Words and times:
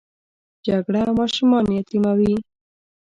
جګړه 0.65 1.01
ماشومان 1.19 1.65
یتیموي 1.77 2.35